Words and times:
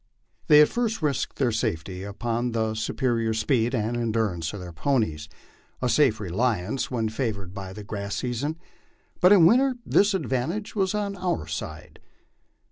They 0.47 0.57
had 0.57 0.69
first 0.69 1.03
risked 1.03 1.35
their 1.35 1.51
safety 1.51 2.01
upon 2.01 2.53
the 2.53 2.73
superior 2.73 3.35
speed 3.35 3.75
and 3.75 3.95
endurance 3.95 4.51
of 4.51 4.59
their 4.59 4.73
ponies 4.73 5.29
a 5.79 5.87
safe 5.89 6.19
reliance 6.19 6.89
when 6.89 7.07
favored 7.07 7.53
by 7.53 7.71
the 7.71 7.83
grass 7.83 8.15
season, 8.15 8.57
but 9.19 9.31
in 9.31 9.45
winter 9.45 9.75
this 9.85 10.15
advantage 10.15 10.75
was 10.75 10.95
on 10.95 11.15
our 11.17 11.45
side. 11.45 11.99